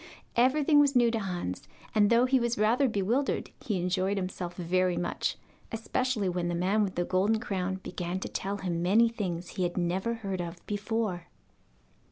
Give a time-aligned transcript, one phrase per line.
[0.35, 4.97] Everything was new to Hans, and though he was rather bewildered he enjoyed himself very
[4.97, 5.37] much,
[5.71, 9.61] especially when the man with the golden crown began to tell him many things he
[9.61, 11.27] had never heard of before.